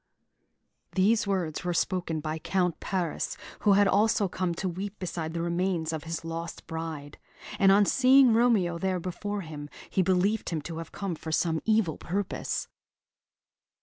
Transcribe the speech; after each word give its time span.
These 0.95 1.27
words 1.27 1.63
were 1.63 1.75
spoken 1.75 2.21
by 2.21 2.39
Count 2.39 2.79
Paris, 2.79 3.37
who 3.59 3.73
had 3.73 3.87
also 3.87 4.27
come 4.27 4.55
to 4.55 4.67
weep 4.67 4.97
beside 4.97 5.35
the 5.35 5.43
remains 5.43 5.93
of 5.93 6.05
his 6.05 6.25
lost 6.25 6.65
bride; 6.65 7.19
and 7.59 7.71
on 7.71 7.85
seeing 7.85 8.33
Romeo 8.33 8.79
there 8.79 8.99
before 8.99 9.41
him, 9.41 9.69
he 9.91 10.01
believed 10.01 10.49
him 10.49 10.59
to 10.63 10.79
have 10.79 10.91
come 10.91 11.13
for 11.13 11.31
some 11.31 11.61
evil 11.65 11.99
purpose. 11.99 12.67